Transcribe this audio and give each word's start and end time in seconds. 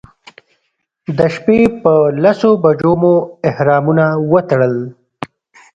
د 1.17 1.19
شپې 1.35 1.59
په 1.81 1.93
لسو 2.23 2.49
بجو 2.63 2.93
مو 3.01 3.15
احرامونه 3.49 4.05
وتړل. 4.31 4.75